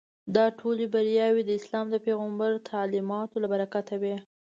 دا 0.35 0.45
ټولې 0.59 0.85
بریاوې 0.93 1.43
د 1.45 1.51
اسلام 1.59 1.85
د 1.91 1.95
پیغمبر 2.05 2.51
تعلیماتو 2.69 3.35
له 3.43 3.47
برکته 3.53 3.95
وې. 4.01 4.15